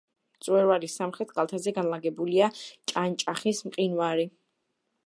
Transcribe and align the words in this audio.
მწვერვალის 0.35 0.95
სამხრეთ 0.99 1.33
კალთაზე 1.35 1.75
განლაგებულია 1.77 2.49
ჭანჭახის 2.95 3.63
მყინვარი. 3.71 4.29